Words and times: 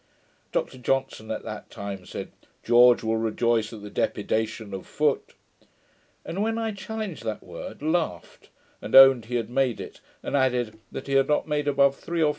Dr 0.51 0.79
Johnson 0.79 1.29
at 1.29 1.43
that 1.43 1.69
time 1.69 2.07
said, 2.07 2.31
'George 2.63 3.03
will 3.03 3.17
rejoice 3.17 3.71
at 3.71 3.83
the 3.83 3.91
DEPEDITATION 3.91 4.73
of 4.73 4.87
Foote'; 4.87 5.35
and 6.25 6.41
when 6.41 6.57
I 6.57 6.71
challenged 6.71 7.23
that 7.23 7.43
word, 7.43 7.83
laughed, 7.83 8.49
and 8.81 8.95
owned 8.95 9.25
he 9.25 9.35
had 9.35 9.51
made 9.51 9.79
it, 9.79 10.01
and 10.23 10.35
added 10.35 10.79
that 10.91 11.05
he 11.05 11.13
had 11.13 11.27
not 11.27 11.47
made 11.47 11.67
above 11.67 11.93
three 11.93 11.93
or 11.93 11.93
four 11.93 11.93
in 11.93 11.97
his 11.97 12.05
dictionary. 12.15 12.29